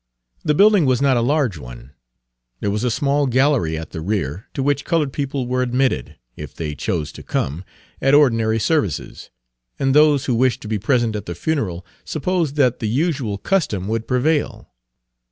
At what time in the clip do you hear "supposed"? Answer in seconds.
12.03-12.55